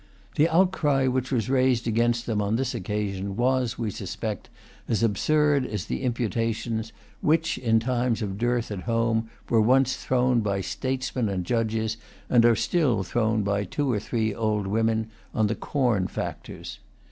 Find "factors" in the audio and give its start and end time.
16.07-16.79